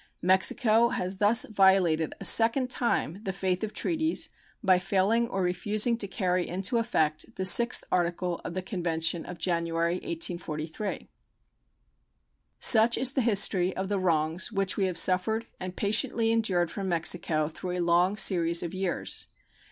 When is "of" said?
3.63-3.71, 8.43-8.55, 9.27-9.37, 13.75-13.89, 18.63-18.73